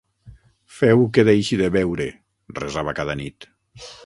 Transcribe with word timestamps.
"Feu 0.77 1.03
que 1.17 1.27
deixi 1.29 1.59
de 1.61 1.69
beure", 1.77 2.09
resava 2.63 2.97
cada 3.03 3.19
nit. 3.23 3.49